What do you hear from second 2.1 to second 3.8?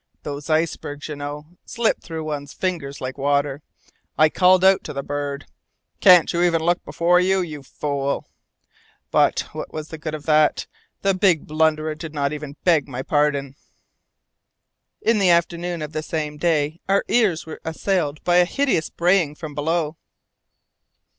one's fingers like water.